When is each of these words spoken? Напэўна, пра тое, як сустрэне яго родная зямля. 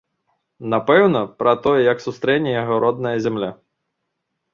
Напэўна, 0.73 1.19
пра 1.41 1.53
тое, 1.65 1.75
як 1.93 2.01
сустрэне 2.05 2.55
яго 2.61 2.79
родная 2.85 3.13
зямля. 3.27 3.51